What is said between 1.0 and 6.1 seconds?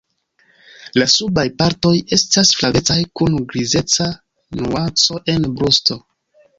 La subaj partoj estas flavecaj, kun grizeca nuanco en brusto.